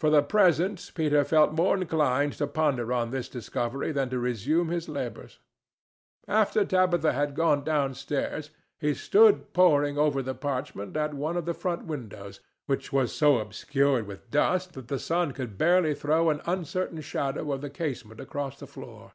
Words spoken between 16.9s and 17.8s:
shadow of the